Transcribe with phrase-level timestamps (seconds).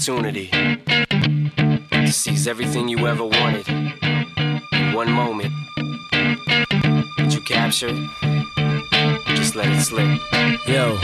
[0.00, 0.48] opportunity
[1.90, 5.52] to seize everything you ever wanted in one moment
[7.18, 7.94] that you captured.
[9.36, 10.18] Just let it slip.
[10.66, 10.96] Yo.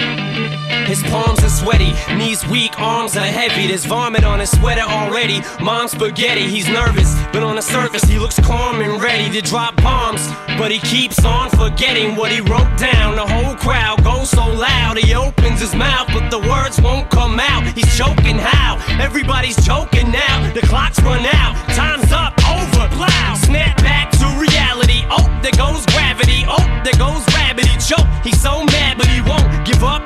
[0.87, 5.41] His palms are sweaty, knees weak, arms are heavy, there's vomit on his sweater already.
[5.61, 9.75] Mom's spaghetti, he's nervous, but on the surface he looks calm and ready to drop
[9.83, 10.23] bombs.
[10.59, 13.17] But he keeps on forgetting what he wrote down.
[13.17, 17.41] The whole crowd goes so loud, he opens his mouth, but the words won't come
[17.41, 17.63] out.
[17.77, 18.79] He's choking how?
[19.03, 20.53] Everybody's choking now.
[20.53, 23.37] The clock's run out, time's up, over, loud.
[23.39, 25.03] Snap back to reality.
[25.11, 26.45] Oh, there goes gravity.
[26.47, 27.75] Oh, there goes gravity.
[27.83, 28.07] Choke.
[28.23, 30.06] He's so mad, but he won't give up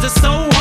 [0.00, 0.59] just so hard.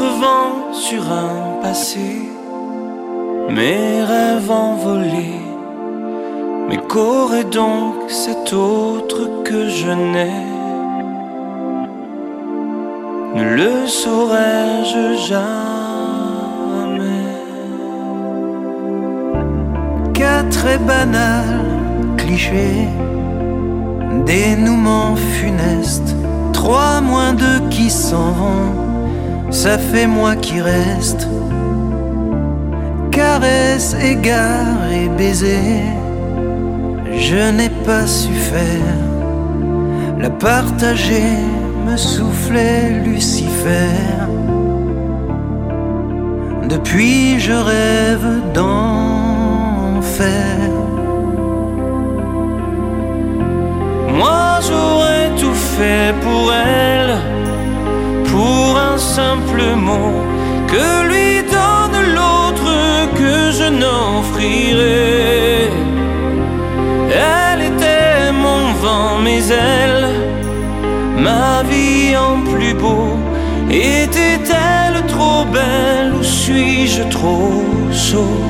[0.00, 2.30] crevant sur un passé,
[3.50, 5.42] mes rêves envolés.
[6.68, 10.46] Mais qu'aurait donc cet autre que je n'ai?
[13.34, 15.70] Ne le saurais-je jamais?
[20.14, 21.50] Quatre et banal
[22.16, 22.88] cliché,
[24.24, 26.16] dénouement funeste,
[26.54, 28.89] trois moins deux qui s'en vont.
[29.50, 31.26] Ça fait moi qui reste
[33.10, 35.82] Caresse, égard et baiser
[37.20, 38.96] je n'ai pas su faire.
[40.18, 41.36] La partager
[41.86, 43.92] me soufflait Lucifer.
[46.68, 50.56] Depuis je rêve d'enfer.
[54.18, 57.16] Moi j'aurais tout fait pour elle,
[58.30, 60.14] pour un simple mot
[60.72, 62.72] que lui donne l'autre
[63.20, 65.70] que je n'offrirai.
[67.12, 70.06] Elle était mon vent, mais elle,
[71.26, 73.16] ma vie en plus beau.
[73.70, 78.42] Était-elle trop belle ou suis-je trop sot?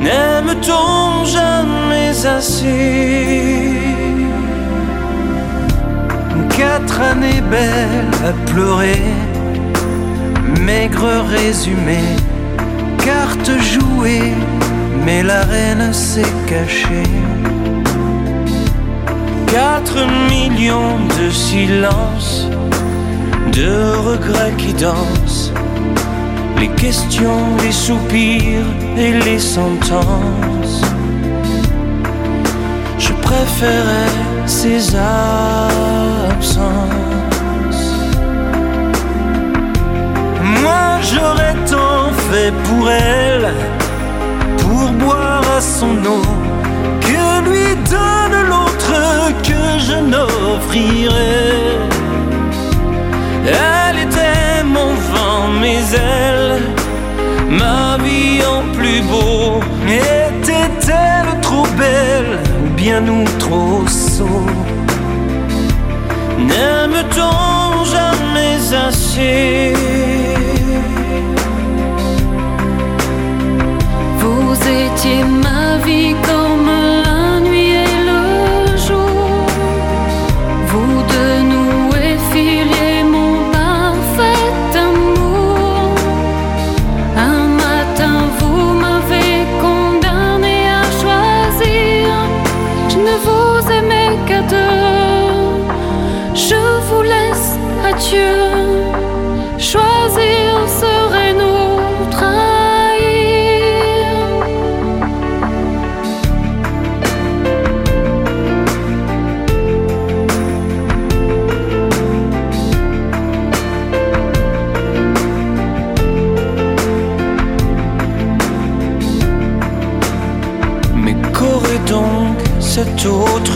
[0.00, 3.75] N'aime-t-on jamais assez
[6.56, 9.02] Quatre années belles à pleurer,
[10.60, 12.00] maigre résumé,
[13.04, 14.32] carte jouée
[15.06, 17.10] mais la reine s'est cachée.
[19.46, 22.48] Quatre millions de silences,
[23.52, 23.72] de
[24.08, 25.52] regrets qui dansent,
[26.58, 30.82] les questions, les soupirs et les sentences.
[33.26, 34.14] Je préférais
[34.46, 36.46] ces absences.
[40.62, 43.52] Moi j'aurais tant fait pour elle
[44.58, 46.22] pour boire à son eau,
[47.00, 48.94] que lui donne l'autre
[49.42, 51.48] que je n'offrirai.
[53.44, 56.62] Elle était mon vent, mais elle,
[57.50, 62.45] ma vie en plus beau, était-elle trop belle?
[62.86, 64.46] Bien nous trop sot
[66.48, 69.72] N'aime-t-on jamais assez?
[74.20, 74.54] Vous
[74.84, 76.14] étiez ma vie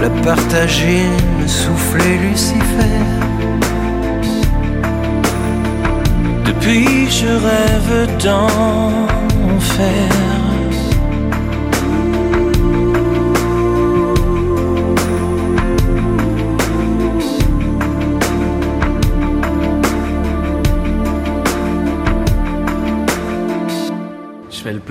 [0.03, 1.05] La partager,
[1.41, 3.01] me souffler Lucifer.
[6.45, 10.09] Depuis je rêve d'enfer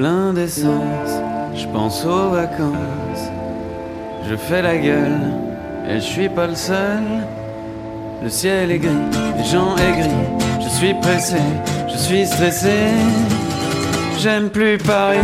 [0.02, 1.14] plein d'essence,
[1.54, 3.26] je pense aux vacances.
[4.28, 5.28] Je fais la gueule,
[5.88, 7.04] et je suis pas le seul.
[8.24, 10.24] Le ciel est gris, les gens aigris.
[10.60, 11.38] Je suis pressé,
[11.88, 12.78] je suis stressé.
[14.18, 15.20] J'aime plus Paris.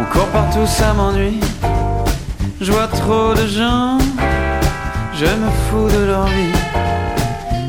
[0.00, 1.40] On court partout, ça m'ennuie.
[2.62, 3.98] Je vois trop de gens,
[5.12, 6.58] je me fous de leur vie.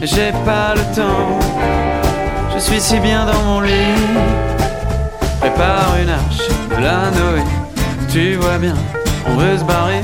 [0.01, 1.39] J'ai pas le temps,
[2.53, 4.56] je suis si bien dans mon lit.
[5.57, 7.41] Prépare une arche de la Noé.
[8.11, 8.75] Tu vois bien,
[9.25, 10.01] on veut se barrer,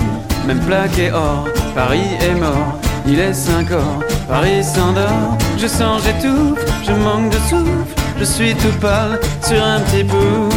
[0.48, 1.48] même plaqué or.
[1.76, 4.00] Paris est mort, il est 5 heures.
[4.28, 7.70] Paris s'endort, je sens, j'étouffe, je manque de souffle.
[8.18, 10.50] Je suis tout pâle sur un petit bout.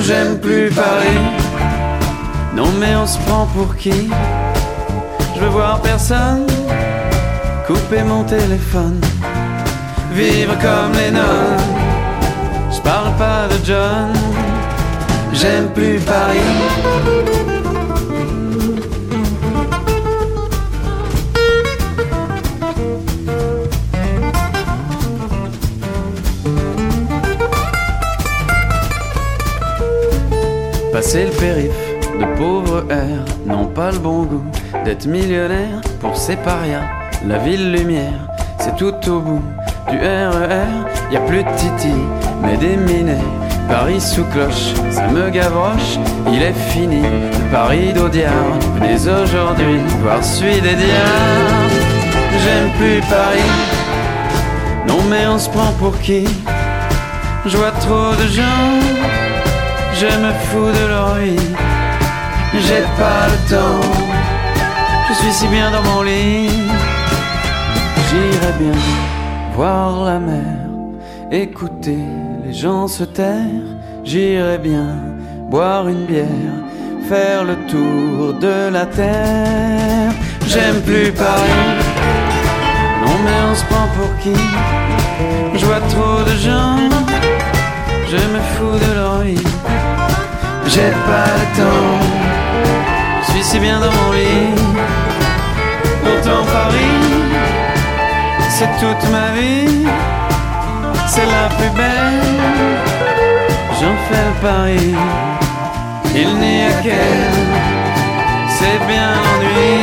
[0.00, 1.20] J'aime plus Paris.
[2.56, 4.08] Non, mais on se prend pour qui?
[5.34, 6.46] Je veux voir personne.
[7.66, 8.98] Couper mon téléphone.
[10.14, 11.73] Vivre comme les nonnes
[12.84, 14.12] parle pas de John,
[15.32, 16.38] j'aime plus Paris.
[30.92, 31.70] Passer le périph,
[32.20, 34.44] de pauvres airs, n'ont pas le bon goût
[34.84, 36.84] d'être millionnaire pour ses parias.
[37.26, 38.28] La ville lumière,
[38.60, 39.42] c'est tout au bout
[39.90, 41.94] du RER y a plus de Titi,
[42.42, 43.22] mais des minets.
[43.68, 45.96] Paris sous cloche, ça me gavroche.
[46.32, 48.58] Il est fini, le Paris d'Audiard.
[48.74, 51.70] Venez aujourd'hui voir celui des diables.
[52.42, 53.52] J'aime plus Paris.
[54.88, 56.24] Non mais on se prend pour qui?
[57.46, 58.72] Je vois trop de gens.
[59.94, 61.54] Je me fous de leur vie.
[62.54, 63.86] J'ai pas le temps.
[65.08, 66.50] Je suis si bien dans mon lit.
[68.08, 68.80] J'irai bien
[69.54, 70.42] voir la mer,
[71.42, 71.98] écouter
[72.44, 73.66] les gens se taire.
[74.04, 74.96] J'irai bien
[75.50, 76.56] boire une bière,
[77.08, 80.12] faire le tour de la terre.
[80.46, 81.64] J'aime plus Paris.
[83.04, 84.38] Non mais on se prend pour qui?
[85.54, 86.78] Je vois trop de gens.
[88.10, 89.48] Je me fous de leur vie.
[90.66, 92.00] J'ai pas le temps.
[93.22, 94.54] Je suis si bien dans mon lit.
[96.04, 97.02] Pourtant Paris,
[98.50, 100.13] c'est toute ma vie.
[101.14, 102.24] C'est la plus belle.
[103.78, 104.94] J'en fais le pari.
[106.12, 107.40] Il n'y a qu'elle.
[108.56, 109.74] C'est bien l'ennui.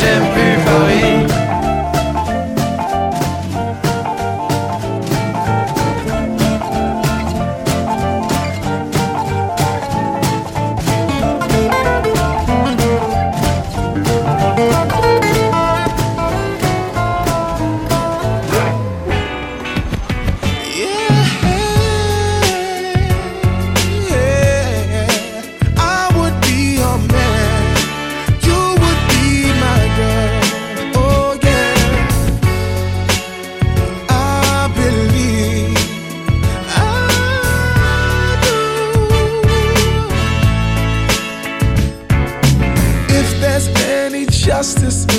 [0.00, 1.19] J'aime plus Paris.
[44.70, 45.09] justice.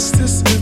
[0.00, 0.59] justice.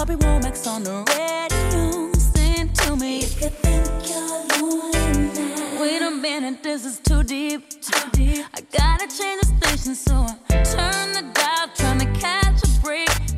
[0.00, 2.10] Bobby Womack's on the radio.
[2.18, 5.78] Send to me if you think you're lonely now.
[5.78, 7.68] Wait a minute, this is too deep.
[7.68, 8.46] Too deep.
[8.54, 10.14] I gotta change the station, so
[10.48, 13.29] I turn the dial, trying to catch a break.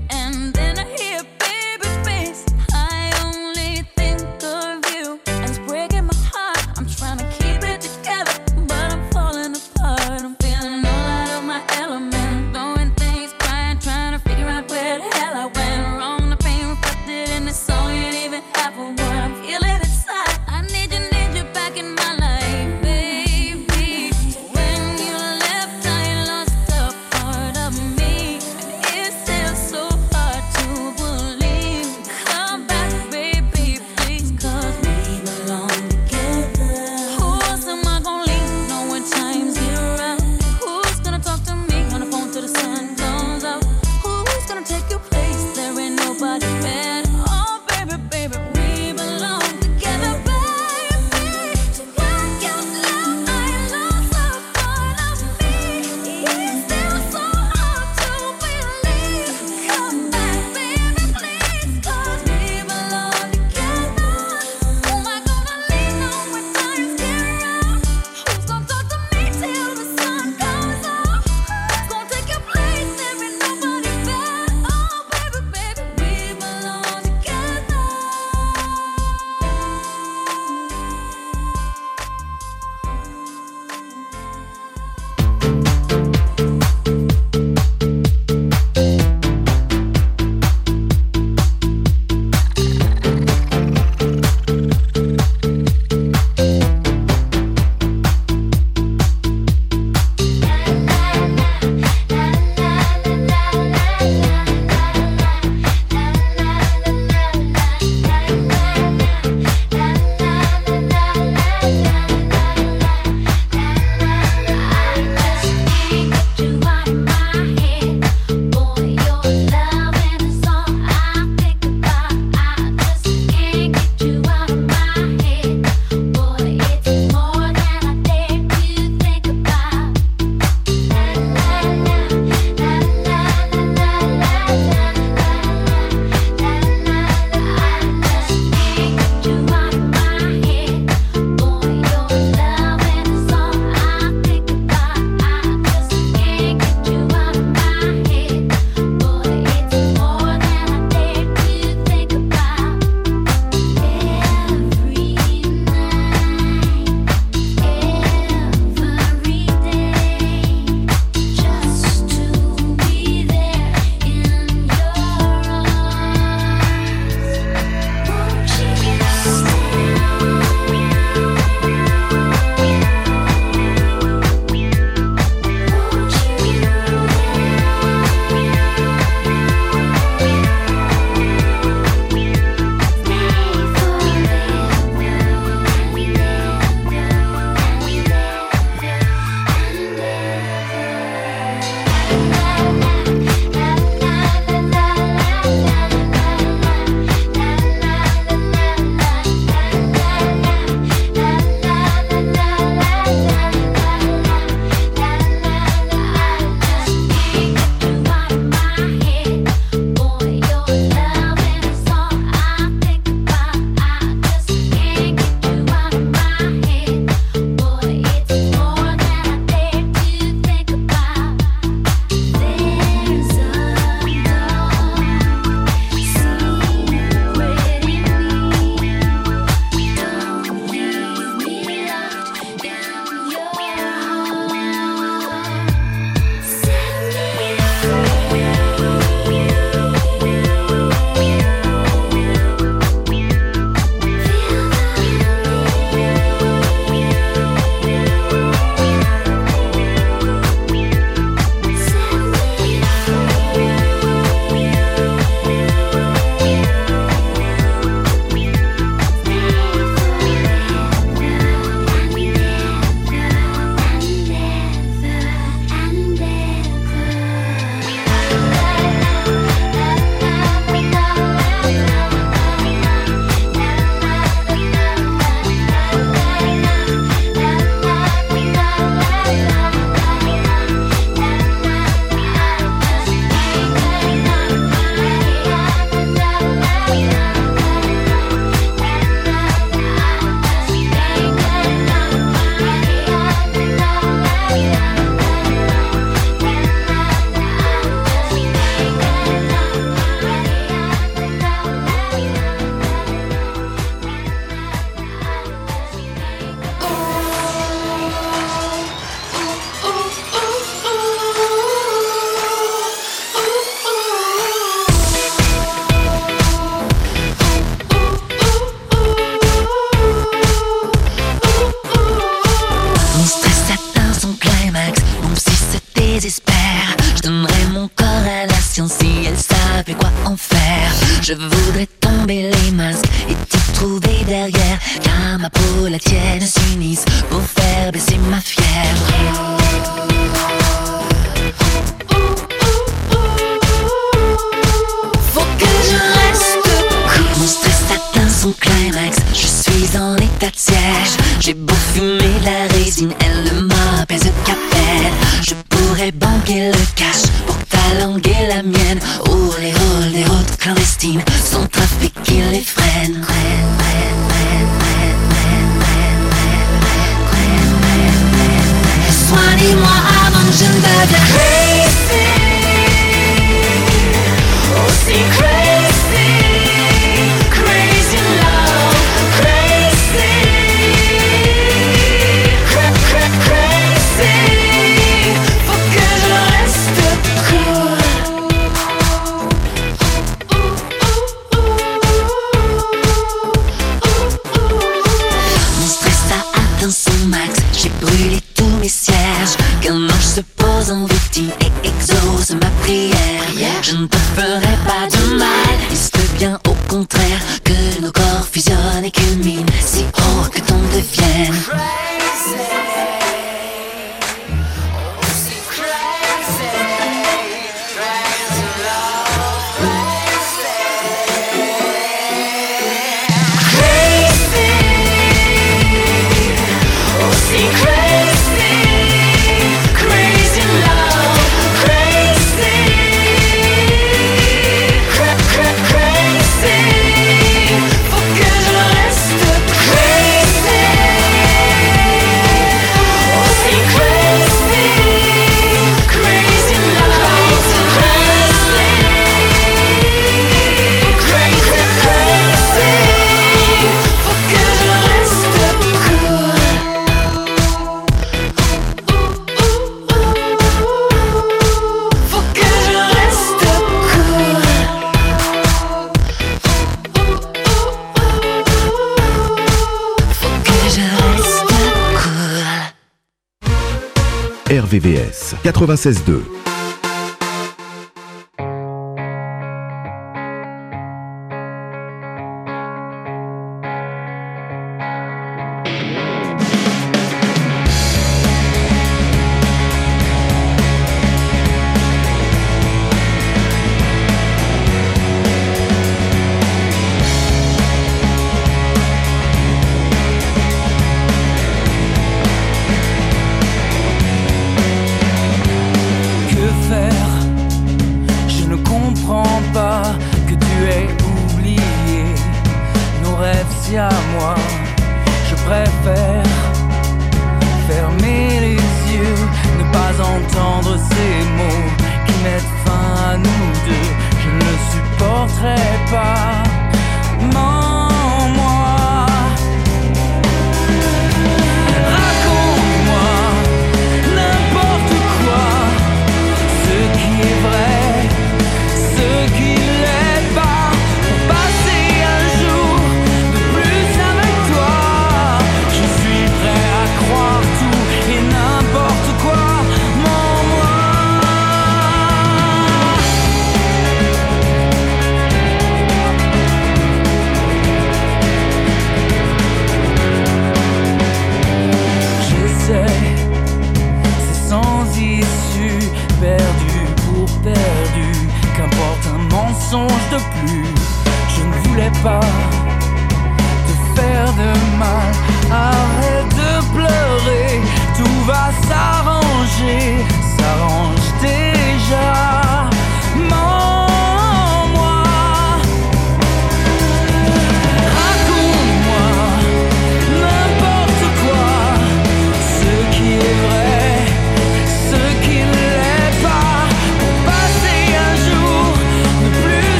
[474.93, 476.72] RVVS 96.2.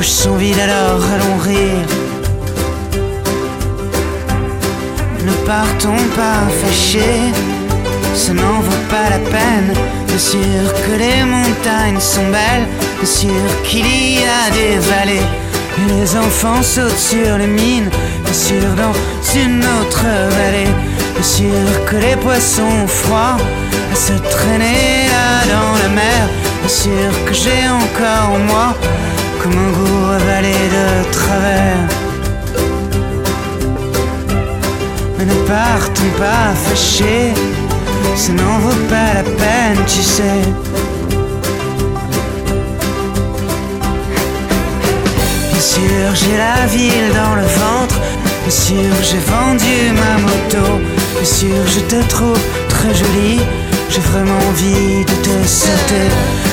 [0.00, 1.86] poches sont vides, alors allons rire.
[5.26, 7.32] Ne partons pas fâchés,
[8.14, 9.70] ça n'en vaut pas la peine.
[10.06, 12.66] Bien sûr que les montagnes sont belles,
[12.98, 15.26] bien sûr qu'il y a des vallées.
[15.78, 17.90] Et les enfants sautent sur les mines,
[18.24, 18.94] bien sûr dans
[19.38, 20.06] une autre
[20.38, 20.72] vallée.
[21.14, 23.36] Bien sûr que les poissons ont froid
[23.92, 26.22] à se traîner là dans la mer.
[26.60, 28.74] Bien sûr que j'ai encore en moi
[29.42, 31.86] que mon goût avalait de travers.
[35.16, 37.32] Mais ne partons pas fâchés,
[38.16, 40.42] ça n'en vaut pas la peine, tu sais.
[45.50, 47.98] Bien sûr, j'ai la ville dans le ventre.
[48.42, 50.80] Bien sûr, j'ai vendu ma moto.
[51.14, 53.40] Bien sûr, je te trouve très jolie.
[53.90, 56.08] J'ai vraiment envie de te sauter.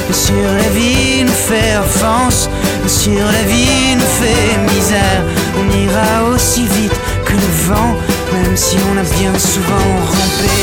[0.07, 2.49] Bien sûr, la vie nous fait offense
[2.87, 5.23] sur la vie nous fait misère.
[5.59, 6.93] On ira aussi vite
[7.25, 7.95] que le vent,
[8.33, 10.57] même si on a bien souvent rampé.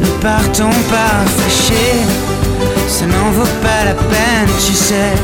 [0.00, 2.02] Ne partons pas fâchés,
[2.88, 5.14] ça n'en vaut pas la peine, tu sais.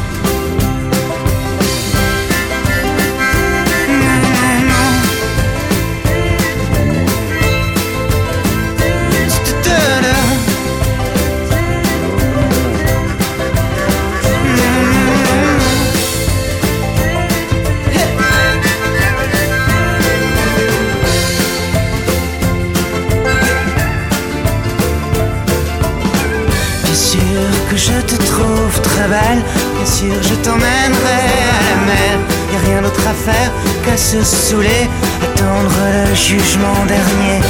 [33.97, 34.89] Se saouler,
[35.23, 35.75] attendre
[36.09, 37.41] le jugement dernier,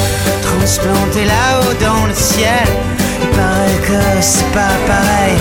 [0.42, 2.66] transplanter là-haut dans le ciel.
[3.22, 5.36] Il paraît que c'est pas pareil,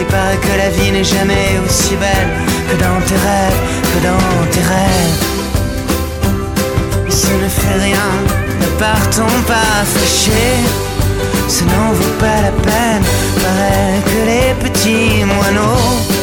[0.00, 2.30] il paraît que la vie n'est jamais aussi belle
[2.68, 3.60] que dans tes rêves,
[3.92, 5.18] que dans tes rêves.
[7.04, 8.10] Mais ça ne fait rien,
[8.60, 10.88] ne partons pas fâchés
[11.48, 13.02] ça n'en vaut pas la peine.
[13.42, 16.17] Paraît que les petits moineaux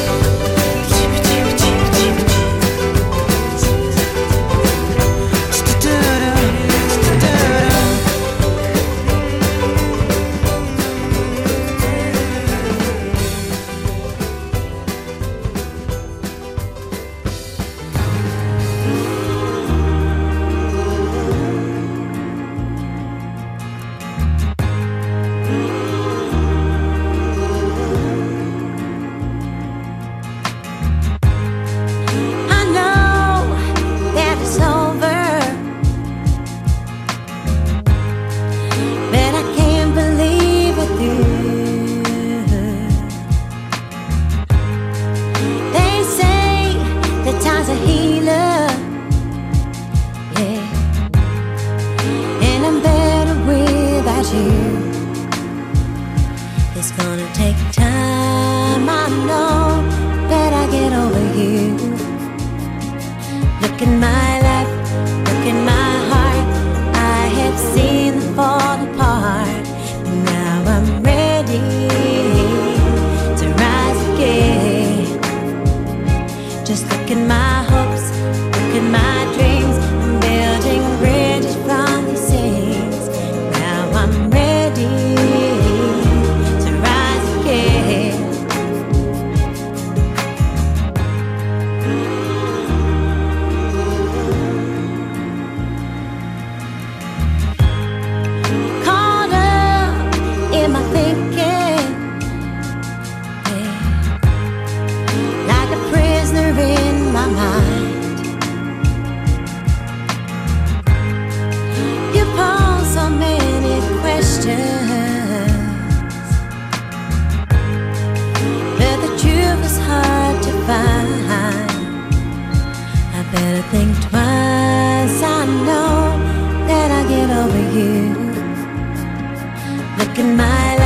[129.97, 130.84] Look in my life.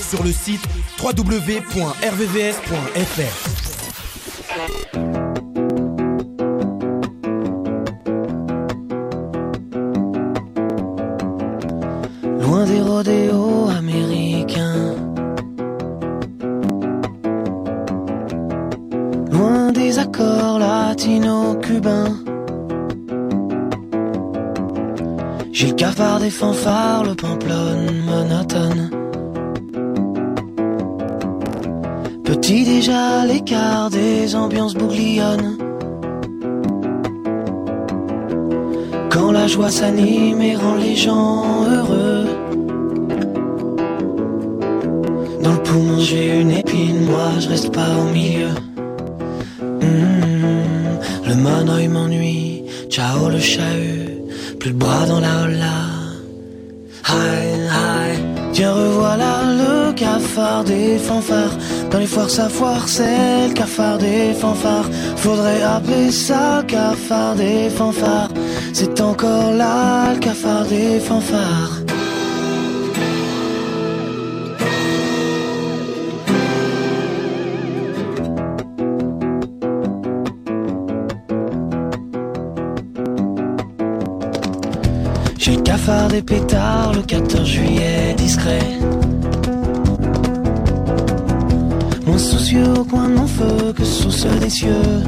[0.00, 0.62] sur le site
[1.02, 1.58] www.rvvs.fr.
[12.40, 14.94] Loin des rodéos américains,
[19.30, 22.16] loin des accords latino-cubains.
[25.52, 28.87] J'ai le cafard des fanfares, le pamplonne monotone.
[32.48, 35.58] Petit déjà l'écart des ambiances bouglionnent.
[39.10, 42.24] Quand la joie s'anime et rend les gens heureux.
[45.42, 48.54] Dans le poumon j'ai une épine, moi je reste pas au milieu.
[49.82, 54.22] Mmh, le monoeil m'ennuie, ciao le chahut,
[54.58, 55.47] plus de bras dans la
[62.38, 64.88] Dans les foires, sa foire, c'est le cafard des fanfares.
[65.16, 68.30] Faudrait appeler ça cafard des fanfares.
[68.72, 71.82] C'est encore là le cafard des fanfares.
[85.38, 88.77] J'ai le cafard des pétards le 14 juillet discret.
[92.56, 95.02] Au coin de mon feu que sous ceux des cieux.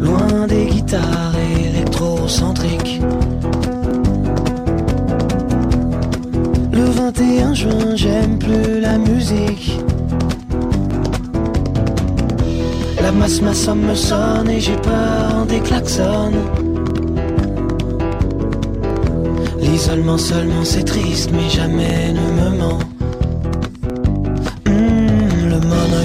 [0.00, 1.34] Loin des guitares
[1.66, 3.00] électrocentriques.
[6.72, 9.80] Le 21 juin, j'aime plus la musique.
[13.02, 16.30] La masse, ma somme me sonne et j'ai peur des klaxons.
[19.58, 22.93] L'isolement seulement c'est triste, mais jamais ne me ment.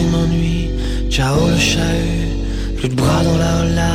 [0.04, 0.70] M'ennuie,
[1.10, 3.94] ciao le chahut, plus de bras dans la holla.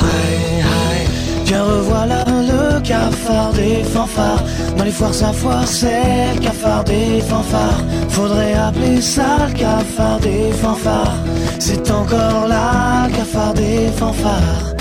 [0.00, 4.42] Hi, hi, tiens revoilà le cafard des fanfares.
[4.76, 7.82] Dans les foires, sa foire, c'est le cafard des fanfares.
[8.08, 11.18] Faudrait appeler ça le cafard des fanfares.
[11.58, 14.79] C'est encore là, le cafard des fanfares.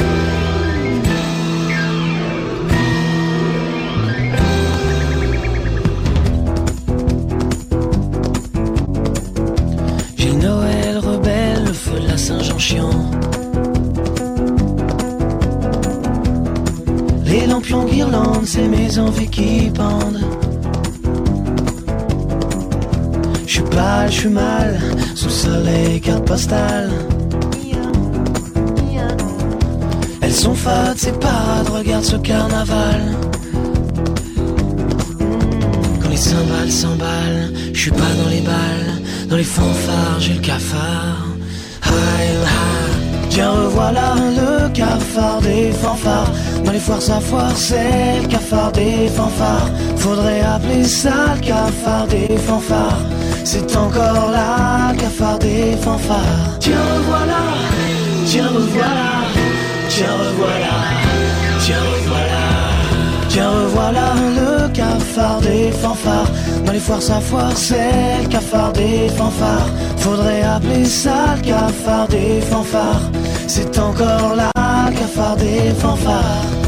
[17.24, 20.20] Les lampions guirlandes, c'est mes envies qui pendent.
[23.48, 24.78] Je suis pâle, je suis mal,
[25.16, 26.90] sous soleil, carte postale.
[30.20, 33.02] Elles sont fades, ces parades, regarde ce carnaval.
[36.02, 40.42] Quand les cymbales s'emballent, je suis pas dans les balles, dans les fanfares, j'ai le
[40.42, 41.29] cafard.
[43.40, 46.30] Tiens revoilà le cafard des fanfares.
[46.66, 49.70] Dans les foires, sa foire, c'est le cafard des fanfares.
[49.96, 53.00] Faudrait appeler ça le cafard des fanfares.
[53.46, 56.58] C'est encore là, cafard des fanfares.
[56.60, 57.44] Tiens revoilà,
[58.26, 59.10] tiens revoilà,
[59.88, 60.76] tiens revoilà,
[61.62, 62.70] tiens revoilà.
[63.30, 66.32] Tiens revoilà le cafard des fanfares
[66.66, 72.08] Dans les foires sa foire c'est le cafard des fanfares Faudrait appeler ça le cafard
[72.08, 73.04] des fanfares
[73.52, 74.52] C'est encore là
[74.92, 76.59] cafard des fanfares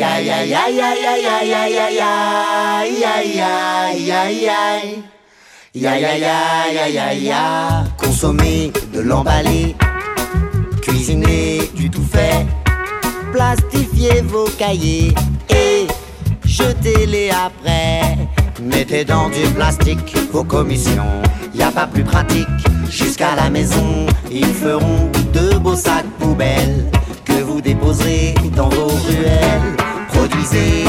[0.00, 2.12] Ya ya ya ya ya ya ya ya ya
[2.88, 3.52] ya
[3.92, 6.36] ya ya ya ya
[6.72, 9.76] ya ya ya consommer de l'emballer
[10.80, 12.46] cuisiner du tout fait
[13.30, 15.12] plastifier vos cahiers
[15.50, 15.86] et
[16.46, 18.16] jetez-les après
[18.58, 21.20] mettez dans du plastique vos commissions
[21.54, 22.48] y a pas plus pratique
[22.88, 26.86] jusqu'à la maison ils feront de beaux sacs poubelles
[27.26, 29.79] que vous déposerez dans vos ruelles
[30.20, 30.84] produisez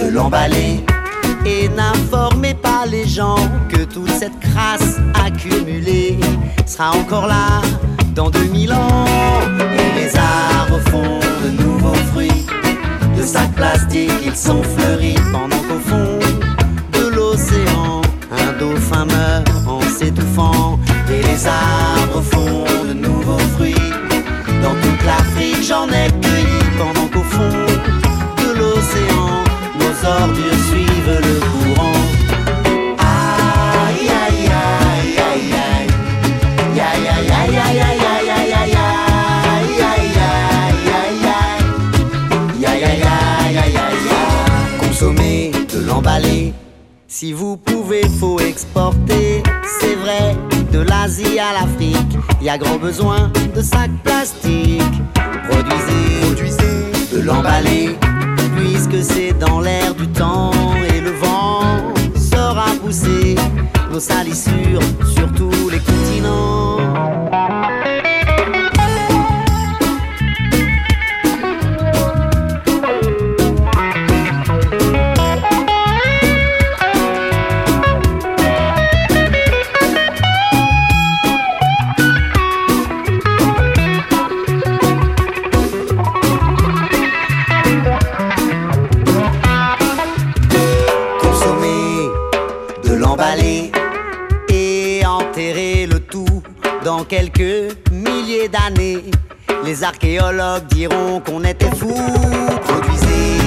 [0.00, 0.80] de l'emballer
[1.46, 3.36] et n'informez pas les gens
[3.68, 6.18] que toute cette crasse accumulée
[6.66, 7.62] sera encore là
[8.14, 9.04] dans 2000 ans.
[9.78, 12.46] Et les arbres font de nouveaux fruits,
[13.16, 16.18] de sacs plastiques ils sont fleuris pendant qu'au fond
[16.98, 20.80] de l'océan, un dauphin meurt en s'étouffant.
[21.08, 23.88] Et les arbres font de nouveaux fruits,
[24.62, 27.71] dans toute l'Afrique j'en ai cueilli pendant qu'au fond
[30.04, 32.00] ordures suivent le courant.
[32.98, 35.54] Aïe aïe aïe aïe
[36.80, 38.72] aïe aïe aïe aïe aïe aïe
[47.22, 49.44] Si vous pouvez, faut exporter.
[49.78, 50.36] C'est vrai,
[50.72, 54.82] de l'Asie à l'Afrique, y a grand besoin de sacs plastiques.
[55.48, 57.96] Produisez, produisez, de l'emballer.
[63.92, 64.80] Nos salissures
[65.14, 66.61] sur tous les continents.
[99.92, 101.94] Archéologues diront qu'on était fous.
[102.64, 103.38] Produisez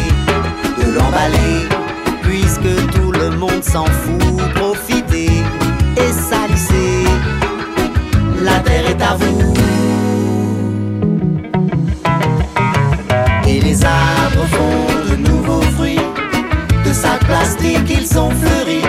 [0.78, 1.68] de l'emballer,
[2.22, 4.42] puisque tout le monde s'en fout.
[4.56, 5.32] Profitez
[5.98, 7.06] et salissez,
[8.44, 9.54] la terre est à vous.
[13.48, 16.00] Et les arbres font de nouveaux fruits
[16.86, 18.85] de sacs plastiques, ils sont fleuris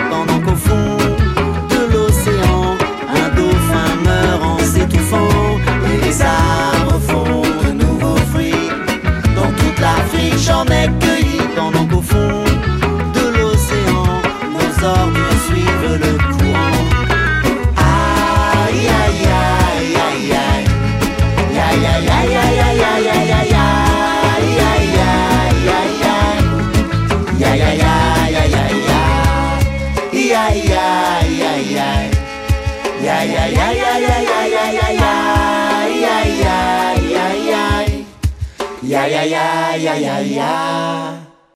[39.76, 40.38] ay, ay, ay.
[40.38, 40.95] ay.